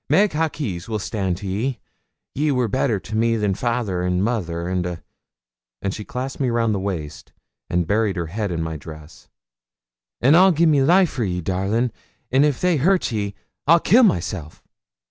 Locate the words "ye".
1.47-1.79, 2.33-2.51, 11.23-11.39, 13.11-13.35